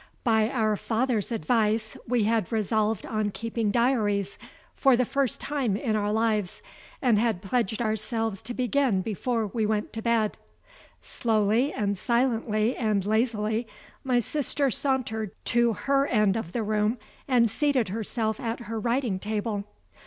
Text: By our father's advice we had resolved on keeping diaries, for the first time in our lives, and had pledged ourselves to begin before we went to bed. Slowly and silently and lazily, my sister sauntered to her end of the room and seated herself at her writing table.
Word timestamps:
By 0.23 0.49
our 0.49 0.75
father's 0.77 1.31
advice 1.31 1.95
we 2.07 2.23
had 2.23 2.51
resolved 2.51 3.05
on 3.05 3.29
keeping 3.29 3.69
diaries, 3.69 4.39
for 4.73 4.97
the 4.97 5.05
first 5.05 5.39
time 5.39 5.77
in 5.77 5.95
our 5.95 6.11
lives, 6.11 6.63
and 7.03 7.19
had 7.19 7.43
pledged 7.43 7.83
ourselves 7.83 8.41
to 8.41 8.55
begin 8.55 9.03
before 9.03 9.45
we 9.45 9.63
went 9.67 9.93
to 9.93 10.01
bed. 10.01 10.39
Slowly 11.03 11.71
and 11.71 11.95
silently 11.99 12.75
and 12.75 13.05
lazily, 13.05 13.67
my 14.03 14.19
sister 14.19 14.71
sauntered 14.71 15.33
to 15.45 15.73
her 15.73 16.07
end 16.07 16.35
of 16.35 16.51
the 16.51 16.63
room 16.63 16.97
and 17.27 17.47
seated 17.47 17.89
herself 17.89 18.39
at 18.39 18.61
her 18.61 18.79
writing 18.79 19.19
table. 19.19 19.65